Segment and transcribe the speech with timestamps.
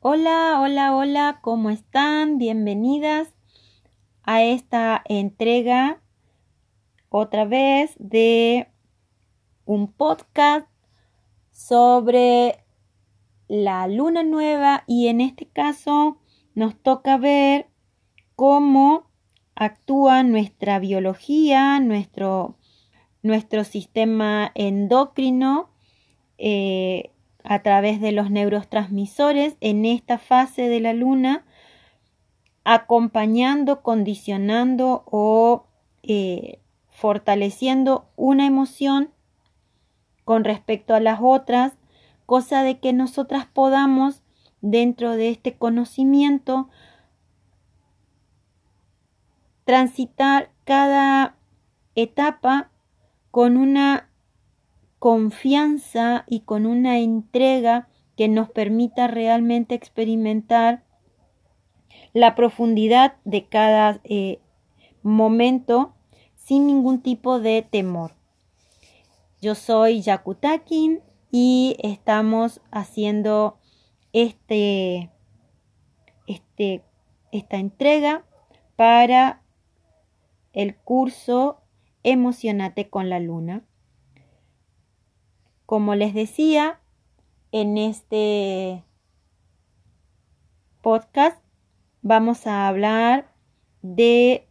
[0.00, 2.38] Hola, hola, hola, ¿cómo están?
[2.38, 3.34] Bienvenidas
[4.22, 6.00] a esta entrega
[7.08, 8.68] otra vez de
[9.64, 10.68] un podcast
[11.50, 12.64] sobre
[13.48, 16.20] la luna nueva y en este caso
[16.54, 17.66] nos toca ver
[18.36, 19.10] cómo
[19.56, 22.56] actúa nuestra biología, nuestro,
[23.24, 25.70] nuestro sistema endocrino,
[26.38, 27.10] eh,
[27.48, 31.46] a través de los neurotransmisores en esta fase de la luna,
[32.62, 35.64] acompañando, condicionando o
[36.02, 36.60] eh,
[36.90, 39.14] fortaleciendo una emoción
[40.26, 41.72] con respecto a las otras,
[42.26, 44.22] cosa de que nosotras podamos,
[44.60, 46.68] dentro de este conocimiento,
[49.64, 51.36] transitar cada
[51.94, 52.70] etapa
[53.30, 54.07] con una
[54.98, 60.82] confianza y con una entrega que nos permita realmente experimentar
[62.12, 64.40] la profundidad de cada eh,
[65.02, 65.94] momento
[66.34, 68.16] sin ningún tipo de temor.
[69.40, 73.58] Yo soy Yakutakin y estamos haciendo
[74.12, 75.10] este,
[76.26, 76.82] este,
[77.30, 78.24] esta entrega
[78.74, 79.42] para
[80.52, 81.60] el curso
[82.02, 83.67] Emocionate con la Luna.
[85.68, 86.80] Como les decía,
[87.52, 88.84] en este
[90.80, 91.42] podcast
[92.00, 93.34] vamos a hablar
[93.82, 94.48] de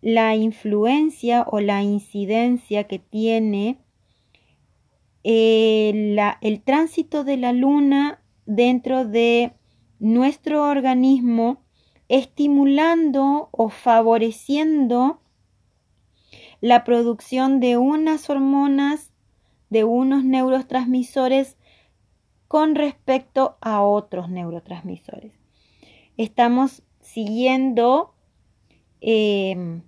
[0.00, 3.80] la influencia o la incidencia que tiene
[5.24, 9.54] el, el tránsito de la luna dentro de
[9.98, 11.64] nuestro organismo,
[12.08, 15.20] estimulando o favoreciendo
[16.60, 19.13] la producción de unas hormonas
[19.74, 21.56] de unos neurotransmisores
[22.46, 25.32] con respecto a otros neurotransmisores.
[26.16, 28.14] Estamos siguiendo
[29.00, 29.82] em,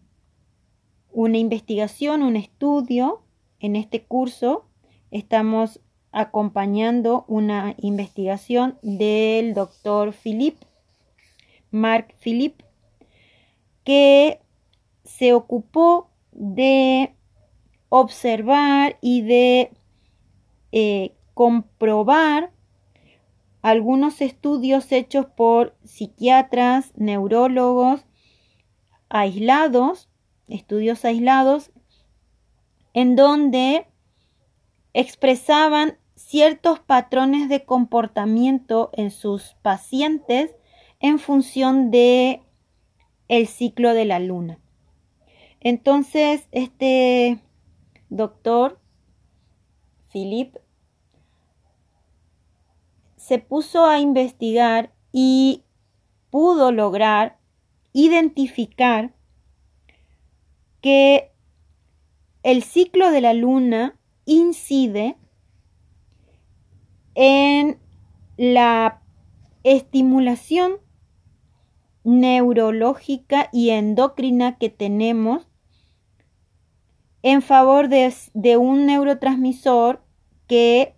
[1.13, 3.23] una investigación, un estudio
[3.61, 4.67] en este curso.
[5.13, 10.57] Estamos acompañando una investigación del doctor Philip,
[11.71, 12.61] Mark Philip,
[13.85, 14.41] que
[15.05, 17.13] se ocupó de
[17.89, 19.71] observar y de
[20.79, 22.53] eh, comprobar
[23.63, 28.05] algunos estudios hechos por psiquiatras, neurólogos
[29.09, 30.11] aislados,
[30.49, 31.71] estudios aislados,
[32.93, 33.87] en donde
[34.93, 40.55] expresaban ciertos patrones de comportamiento en sus pacientes
[41.01, 42.43] en función de
[43.29, 44.59] el ciclo de la luna.
[45.61, 47.41] Entonces, este
[48.11, 48.79] doctor
[50.13, 50.55] Philip
[53.27, 55.65] se puso a investigar y
[56.31, 57.41] pudo lograr
[57.93, 59.17] identificar
[60.81, 61.33] que
[62.45, 65.17] el ciclo de la luna incide
[67.17, 67.81] en
[68.37, 69.03] la
[69.65, 70.75] estimulación
[72.05, 75.49] neurológica y endocrina que tenemos
[77.23, 80.05] en favor de, de un neurotransmisor
[80.47, 80.95] que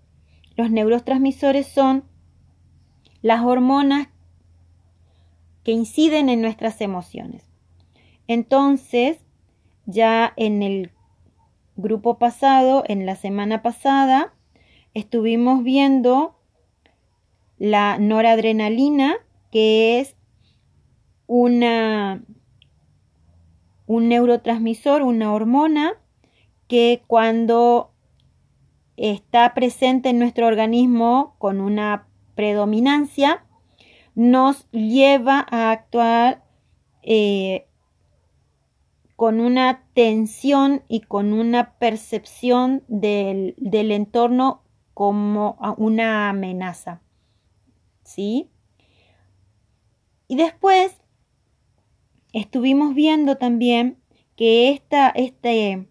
[0.57, 2.05] los neurotransmisores son
[3.29, 4.09] las hormonas
[5.63, 7.45] que inciden en nuestras emociones.
[8.27, 9.19] Entonces,
[9.85, 10.93] ya en el
[11.77, 14.33] grupo pasado, en la semana pasada,
[14.95, 16.39] estuvimos viendo
[17.59, 19.17] la noradrenalina,
[19.51, 20.17] que es
[21.27, 22.23] una,
[23.87, 25.93] un neurotransmisor, una hormona
[26.67, 27.93] que cuando
[28.97, 32.08] está presente en nuestro organismo con una
[32.39, 33.45] predominancia,
[34.15, 36.45] nos lleva a actuar
[37.03, 37.67] eh,
[39.17, 44.63] con una tensión y con una percepción del, del entorno
[44.95, 47.03] como una amenaza.
[48.05, 48.49] ¿Sí?
[50.29, 50.97] Y después
[52.33, 53.99] estuvimos viendo también
[54.37, 55.89] que esta, este,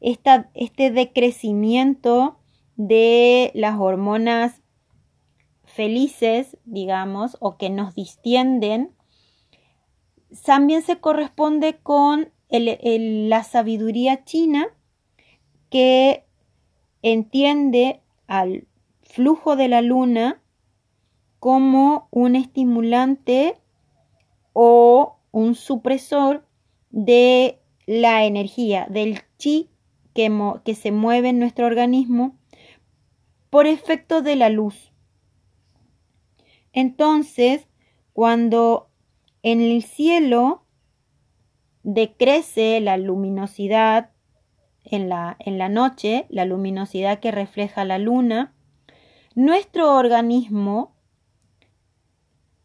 [0.00, 2.40] este decrecimiento
[2.74, 4.61] de las hormonas
[5.74, 8.94] felices, digamos, o que nos distienden,
[10.44, 14.66] también se corresponde con la sabiduría china
[15.70, 16.26] que
[17.02, 18.66] entiende al
[19.02, 20.42] flujo de la luna
[21.38, 23.56] como un estimulante
[24.52, 26.46] o un supresor
[26.90, 29.70] de la energía, del chi
[30.14, 30.30] que,
[30.74, 32.36] se mueve en nuestro organismo
[33.50, 34.91] por efecto de la luz.
[36.72, 37.66] Entonces,
[38.12, 38.90] cuando
[39.42, 40.64] en el cielo
[41.82, 44.10] decrece la luminosidad
[44.84, 48.54] en la, en la noche, la luminosidad que refleja la luna,
[49.34, 50.94] nuestro organismo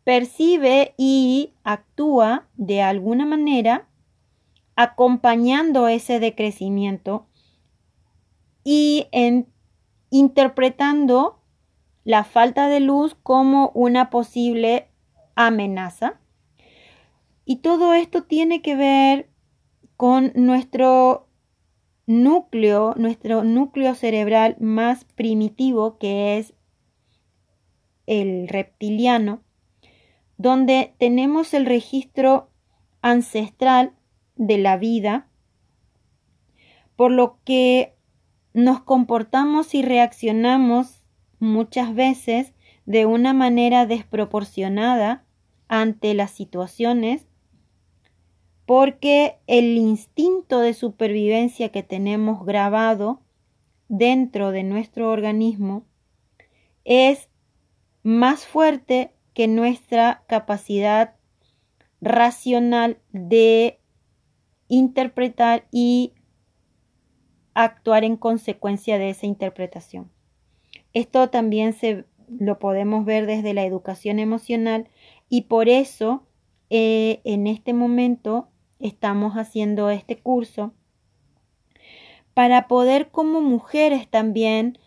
[0.04, 3.88] percibe y actúa de alguna manera
[4.76, 7.28] acompañando ese decrecimiento
[8.64, 9.48] y en,
[10.10, 11.37] interpretando
[12.08, 14.88] la falta de luz como una posible
[15.36, 16.22] amenaza.
[17.44, 19.30] Y todo esto tiene que ver
[19.98, 21.28] con nuestro
[22.06, 26.54] núcleo, nuestro núcleo cerebral más primitivo, que es
[28.06, 29.42] el reptiliano,
[30.38, 32.50] donde tenemos el registro
[33.02, 33.92] ancestral
[34.38, 35.28] de la vida,
[36.96, 37.98] por lo que
[38.54, 40.97] nos comportamos y reaccionamos
[41.40, 42.54] muchas veces
[42.86, 45.26] de una manera desproporcionada
[45.68, 47.28] ante las situaciones
[48.66, 53.22] porque el instinto de supervivencia que tenemos grabado
[53.88, 55.86] dentro de nuestro organismo
[56.84, 57.30] es
[58.04, 61.16] más fuerte que nuestra capacidad
[62.02, 63.80] racional de
[64.68, 66.14] interpretar y
[67.54, 70.12] actuar en consecuencia de esa interpretación.
[70.98, 74.90] Esto también se lo podemos ver desde la educación emocional
[75.30, 76.24] y por eso
[76.72, 78.48] eh, en este momento
[78.80, 80.74] estamos haciendo este curso
[82.34, 84.80] para poder como mujeres también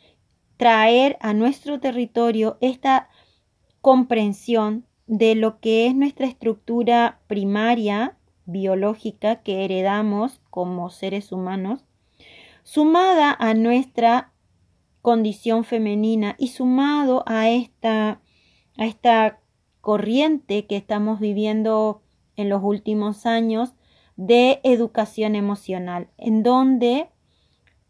[0.57, 3.09] traer a nuestro territorio esta
[3.81, 8.17] comprensión de lo que es nuestra estructura primaria
[8.47, 11.85] biológica que heredamos como seres humanos,
[12.65, 14.30] sumada a nuestra
[15.03, 16.37] condición femenina.
[16.39, 18.21] Y sumado a esta,
[18.77, 19.41] a esta
[19.81, 22.03] corriente que estamos viviendo
[22.37, 23.75] en los últimos años
[24.17, 27.09] de educación emocional, en donde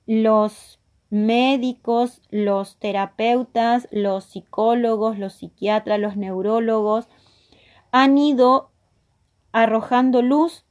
[0.06, 0.80] los
[1.10, 7.08] médicos, los terapeutas, los psicólogos, los psiquiatras, los neurólogos
[7.90, 8.70] han ido
[9.52, 10.64] arrojando luz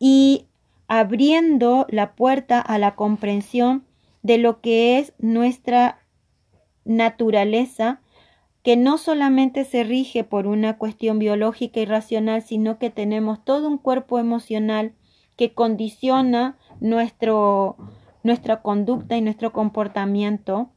[0.00, 0.46] y
[0.88, 3.83] abriendo la puerta a la comprensión
[4.24, 6.02] de lo que es nuestra
[6.84, 8.00] naturaleza,
[8.62, 13.68] que no solamente se rige por una cuestión biológica y racional, sino que tenemos todo
[13.68, 14.94] un cuerpo emocional
[15.36, 17.76] que condiciona nuestro,
[18.22, 20.70] nuestra conducta y nuestro comportamiento.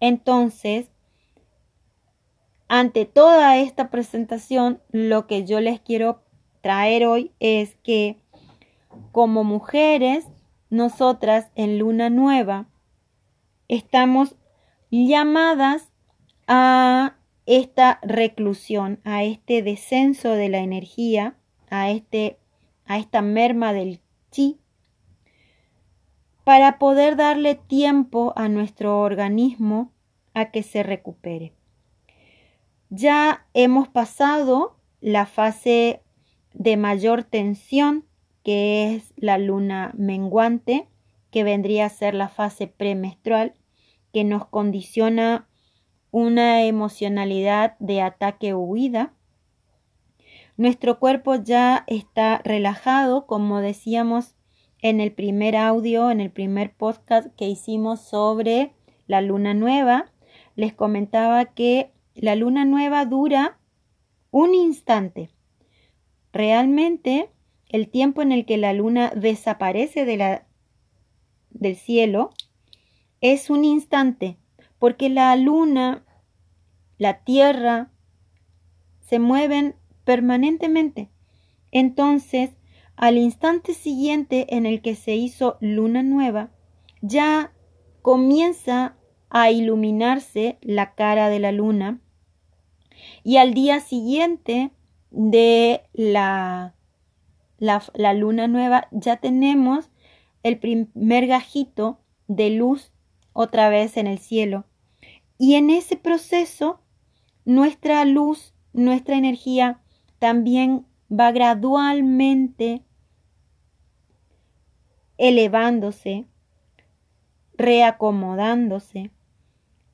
[0.00, 0.86] Entonces,
[2.68, 6.22] ante toda esta presentación, lo que yo les quiero
[6.62, 8.16] traer hoy es que
[9.12, 10.26] como mujeres
[10.74, 12.66] nosotras en luna nueva
[13.68, 14.34] estamos
[14.90, 15.92] llamadas
[16.46, 17.16] a
[17.46, 21.36] esta reclusión, a este descenso de la energía,
[21.70, 22.38] a, este,
[22.86, 24.00] a esta merma del
[24.30, 24.58] chi,
[26.42, 29.92] para poder darle tiempo a nuestro organismo
[30.34, 31.52] a que se recupere.
[32.90, 36.02] Ya hemos pasado la fase
[36.52, 38.04] de mayor tensión
[38.44, 40.86] que es la luna menguante,
[41.32, 43.54] que vendría a ser la fase premenstrual,
[44.12, 45.48] que nos condiciona
[46.12, 49.12] una emocionalidad de ataque o huida.
[50.56, 54.36] Nuestro cuerpo ya está relajado, como decíamos
[54.80, 58.72] en el primer audio, en el primer podcast que hicimos sobre
[59.08, 60.12] la luna nueva.
[60.54, 63.58] Les comentaba que la luna nueva dura
[64.30, 65.30] un instante.
[66.32, 67.30] Realmente
[67.68, 70.46] el tiempo en el que la luna desaparece de la,
[71.50, 72.30] del cielo
[73.20, 74.36] es un instante,
[74.78, 76.04] porque la luna,
[76.98, 77.90] la tierra,
[79.00, 81.10] se mueven permanentemente.
[81.72, 82.50] Entonces,
[82.96, 86.50] al instante siguiente en el que se hizo luna nueva,
[87.00, 87.52] ya
[88.02, 88.96] comienza
[89.30, 92.00] a iluminarse la cara de la luna
[93.24, 94.70] y al día siguiente
[95.10, 96.74] de la
[97.58, 99.90] la, luna nueva, ya tenemos
[100.42, 102.92] el primer gajito de luz
[103.32, 104.64] otra vez en el cielo.
[105.38, 106.80] Y en ese proceso,
[107.44, 109.80] nuestra luz, nuestra energía
[110.18, 112.82] también va gradualmente
[115.16, 116.26] elevándose,
[117.56, 119.10] reacomodándose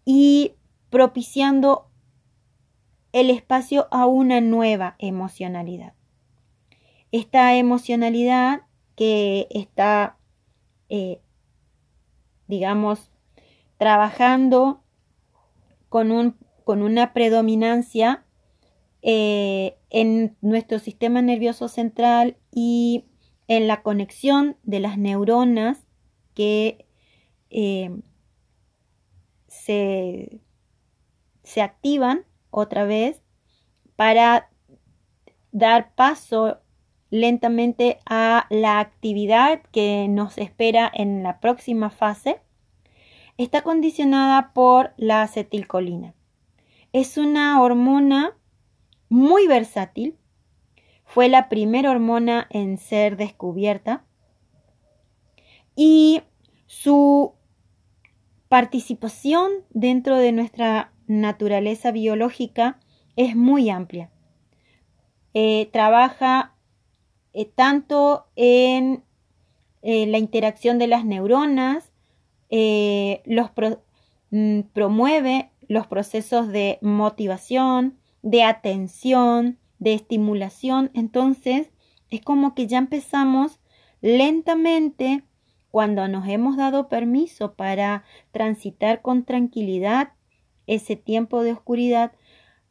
[0.05, 0.55] y
[0.89, 1.91] propiciando
[3.13, 5.95] el espacio a una nueva emocionalidad
[7.13, 8.63] esta emocionalidad
[8.97, 10.19] que está,
[10.89, 11.21] eh,
[12.47, 13.11] digamos,
[13.79, 14.83] trabajando
[15.89, 16.37] con un
[16.71, 18.25] con una predominancia
[19.03, 23.07] eh, en nuestro sistema nervioso central y
[23.49, 25.85] en la conexión de las neuronas
[26.33, 26.87] que
[27.51, 27.91] eh,
[29.49, 30.41] se,
[31.43, 33.21] se activan otra vez
[33.97, 34.49] para
[35.51, 36.61] dar paso
[37.11, 42.41] lentamente a la actividad que nos espera en la próxima fase,
[43.37, 46.15] está condicionada por la acetilcolina.
[46.93, 48.37] Es una hormona
[49.09, 50.17] muy versátil.
[51.05, 54.05] Fue la primera hormona en ser descubierta
[55.75, 56.23] y
[56.67, 57.35] su
[58.49, 62.79] participación dentro de nuestra naturaleza biológica
[63.17, 64.11] es muy amplia.
[65.35, 66.55] Eh, trabaja
[67.33, 69.05] eh, tanto en
[69.83, 71.93] eh, la interacción de las neuronas,
[72.51, 73.51] los
[74.31, 80.91] mm, promueve los procesos de motivación, de atención, de estimulación.
[80.95, 81.71] Entonces,
[82.11, 83.61] es como que ya empezamos
[84.01, 85.23] lentamente
[85.71, 90.13] cuando nos hemos dado permiso para transitar con tranquilidad
[90.67, 92.13] ese tiempo de oscuridad,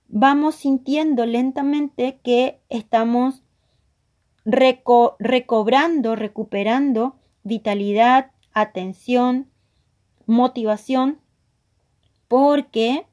[0.07, 3.43] vamos sintiendo lentamente que estamos
[4.51, 9.47] recobrando, recuperando vitalidad, atención,
[10.25, 11.19] motivación,
[12.27, 13.05] porque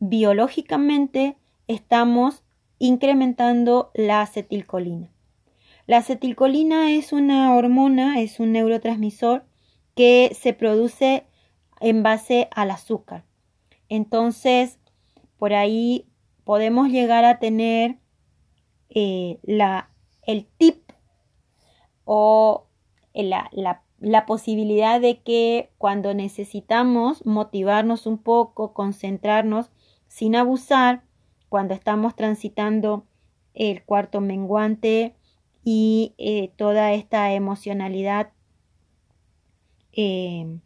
[0.00, 1.36] biológicamente
[1.66, 2.42] estamos
[2.78, 5.10] incrementando la acetilcolina.
[5.86, 9.44] La acetilcolina es una hormona, es un neurotransmisor
[9.94, 11.26] que se produce
[11.80, 13.24] en base al azúcar.
[13.88, 14.78] Entonces,
[15.38, 16.06] por ahí
[16.44, 17.98] podemos llegar a tener
[18.88, 19.90] eh, la,
[20.26, 20.90] el tip
[22.04, 22.66] o
[23.14, 23.50] la,
[24.00, 29.70] la posibilidad de que cuando necesitamos motivarnos un poco, concentrarnos,
[30.08, 31.02] sin abusar,
[31.48, 33.06] cuando estamos transitando
[33.54, 35.14] el cuarto menguante
[35.64, 38.32] y eh, toda esta emocionalidad
[39.92, 40.58] eh,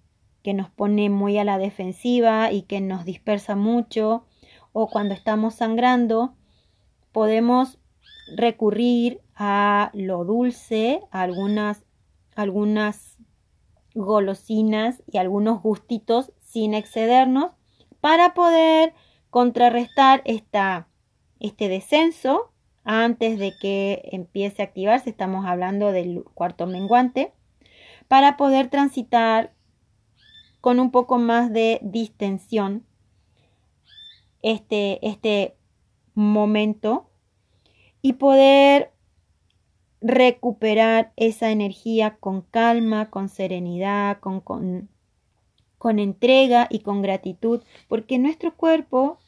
[0.42, 4.24] que nos pone muy a la defensiva y que nos dispersa mucho,
[4.72, 6.34] o cuando estamos sangrando,
[7.12, 7.78] podemos
[8.34, 11.84] recurrir a lo dulce, a algunas,
[12.34, 13.16] algunas
[13.94, 17.52] golosinas y algunos gustitos sin excedernos
[18.00, 18.94] para poder
[19.30, 20.88] contrarrestar esta,
[21.40, 22.52] este descenso
[22.84, 27.32] antes de que empiece a activarse, estamos hablando del cuarto menguante,
[28.08, 29.52] para poder transitar
[30.62, 32.86] con un poco más de distensión
[34.42, 35.56] este, este
[36.14, 37.07] momento
[38.02, 38.92] y poder
[40.00, 44.88] recuperar esa energía con calma, con serenidad, con, con,
[45.76, 49.18] con entrega y con gratitud, porque nuestro cuerpo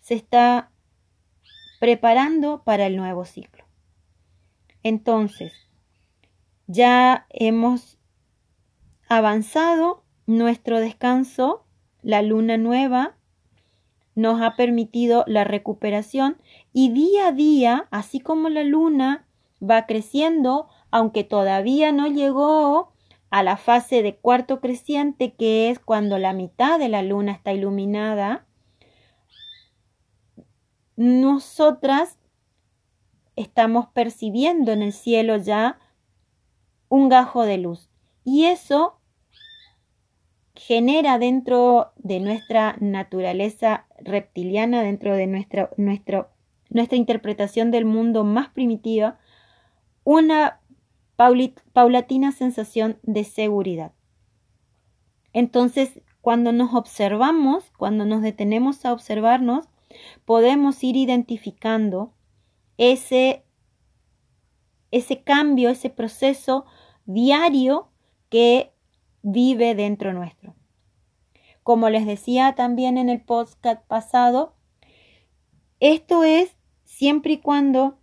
[0.00, 0.70] se está
[1.80, 3.64] preparando para el nuevo ciclo.
[4.82, 5.52] Entonces,
[6.66, 7.98] ya hemos
[9.08, 11.66] avanzado nuestro descanso,
[12.02, 13.16] la luna nueva
[14.14, 16.36] nos ha permitido la recuperación
[16.72, 19.26] y día a día, así como la luna
[19.62, 22.92] va creciendo, aunque todavía no llegó
[23.30, 27.52] a la fase de cuarto creciente, que es cuando la mitad de la luna está
[27.52, 28.46] iluminada,
[30.96, 32.18] nosotras
[33.34, 35.80] estamos percibiendo en el cielo ya
[36.88, 37.90] un gajo de luz.
[38.24, 39.00] Y eso
[40.66, 49.18] genera dentro de nuestra naturaleza reptiliana, dentro de nuestra, nuestra interpretación del mundo más primitiva,
[50.04, 50.60] una
[51.74, 53.92] paulatina sensación de seguridad.
[55.34, 59.68] Entonces, cuando nos observamos, cuando nos detenemos a observarnos,
[60.24, 62.14] podemos ir identificando
[62.78, 63.44] ese,
[64.90, 66.64] ese cambio, ese proceso
[67.04, 67.90] diario
[68.30, 68.73] que
[69.24, 70.54] vive dentro nuestro.
[71.64, 74.54] Como les decía también en el podcast pasado,
[75.80, 76.54] esto es
[76.84, 77.98] siempre y cuando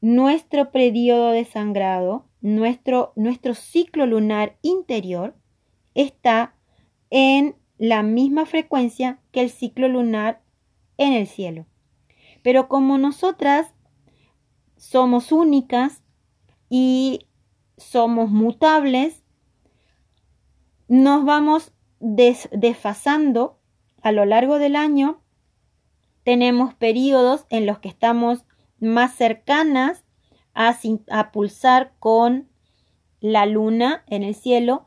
[0.00, 5.34] nuestro periodo de sangrado, nuestro, nuestro ciclo lunar interior,
[5.94, 6.54] está
[7.10, 10.42] en la misma frecuencia que el ciclo lunar
[10.98, 11.66] en el cielo.
[12.42, 13.72] Pero como nosotras
[14.76, 16.02] somos únicas
[16.68, 17.26] y
[17.78, 19.22] somos mutables,
[20.88, 23.58] nos vamos desfasando
[24.02, 25.20] a lo largo del año.
[26.22, 28.44] Tenemos periodos en los que estamos
[28.78, 30.04] más cercanas
[30.54, 32.48] a, pulsar con
[33.20, 34.84] la luna en el cielo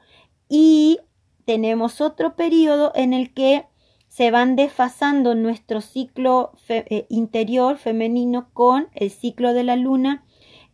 [0.47, 0.99] y
[1.45, 3.65] tenemos otro periodo en el que
[4.07, 10.25] se van desfasando nuestro ciclo eh, interior femenino con el ciclo de la luna,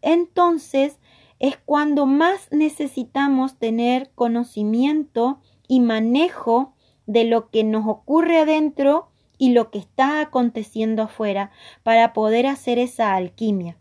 [0.01, 0.99] entonces
[1.39, 6.73] es cuando más necesitamos tener conocimiento y manejo
[7.05, 11.51] de lo que nos ocurre adentro y lo que está aconteciendo afuera
[11.83, 13.77] para poder hacer esa alquimia,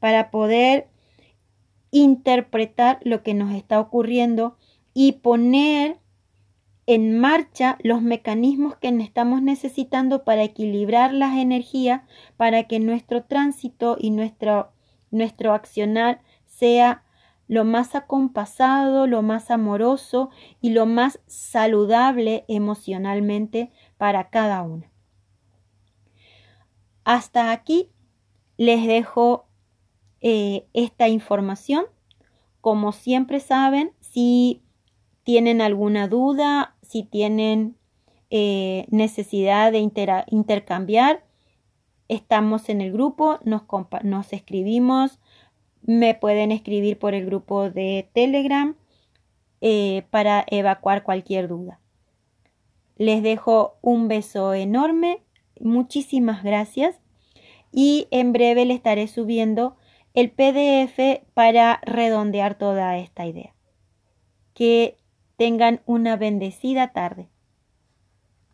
[0.00, 0.88] para poder
[1.90, 4.56] interpretar lo que nos está ocurriendo
[4.94, 5.98] y poner
[6.86, 12.02] en marcha los mecanismos que estamos necesitando para equilibrar las energías
[12.36, 14.70] para que nuestro tránsito y nuestro,
[15.10, 16.20] nuestro accionar
[16.56, 17.02] sea
[17.48, 24.84] lo más acompasado, lo más amoroso y lo más saludable emocionalmente para cada uno.
[27.04, 27.90] Hasta aquí
[28.56, 29.46] les dejo
[30.20, 31.84] eh, esta información.
[32.60, 34.62] Como siempre saben, si
[35.22, 37.76] tienen alguna duda, si tienen
[38.30, 39.78] eh, necesidad de
[40.26, 41.24] intercambiar,
[42.08, 45.20] estamos en el grupo, nos escribimos,
[45.82, 48.76] me pueden escribir por el grupo de Telegram
[49.60, 51.80] eh, para evacuar cualquier duda.
[52.96, 55.22] Les dejo un beso enorme,
[55.60, 57.00] muchísimas gracias
[57.72, 59.76] y en breve le estaré subiendo
[60.14, 63.54] el PDF para redondear toda esta idea.
[64.54, 64.96] Que
[65.36, 67.28] tengan una bendecida tarde.